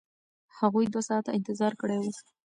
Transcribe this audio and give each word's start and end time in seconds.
هغوی 0.59 0.85
دوه 0.93 1.03
ساعته 1.09 1.31
انتظار 1.37 1.73
کړی 1.81 1.97
و. 2.01 2.05